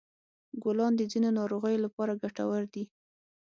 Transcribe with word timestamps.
ګلان 0.63 0.93
د 0.97 1.01
ځینو 1.11 1.29
ناروغیو 1.39 1.83
لپاره 1.85 2.19
ګټور 2.21 2.63
دي. 2.73 2.83